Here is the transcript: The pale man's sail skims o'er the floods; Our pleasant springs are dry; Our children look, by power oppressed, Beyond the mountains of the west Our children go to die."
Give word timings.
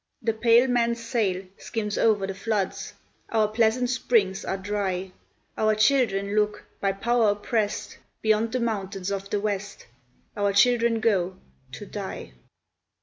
The 0.23 0.33
pale 0.33 0.67
man's 0.67 0.99
sail 0.99 1.45
skims 1.59 1.95
o'er 1.95 2.25
the 2.25 2.33
floods; 2.33 2.93
Our 3.29 3.47
pleasant 3.47 3.87
springs 3.91 4.43
are 4.43 4.57
dry; 4.57 5.11
Our 5.55 5.75
children 5.75 6.33
look, 6.35 6.63
by 6.79 6.93
power 6.93 7.29
oppressed, 7.33 7.99
Beyond 8.23 8.51
the 8.51 8.61
mountains 8.61 9.11
of 9.11 9.29
the 9.29 9.39
west 9.39 9.85
Our 10.35 10.53
children 10.53 11.01
go 11.01 11.35
to 11.73 11.85
die." 11.85 12.33